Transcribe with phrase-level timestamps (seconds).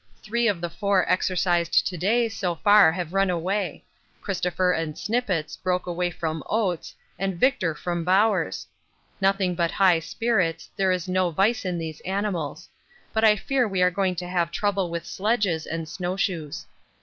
[0.23, 3.85] Three of the four exercised to day so far have run away
[4.19, 8.65] Christopher and Snippets broke away from Oates and Victor from Bowers.
[9.21, 12.67] Nothing but high spirits, there is no vice in these animals;
[13.13, 16.65] but I fear we are going to have trouble with sledges and snow shoes.